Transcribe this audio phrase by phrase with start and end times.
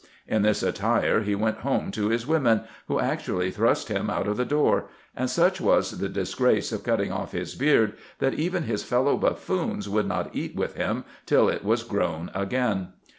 [0.27, 4.35] In this attire he went home to his women, who actually thrust him out of
[4.35, 4.85] the door;
[5.15, 9.87] and such was the disgrace of cutting off his beard, that even his felloAv buffoons
[9.87, 12.93] would not eat with him till it was grown again.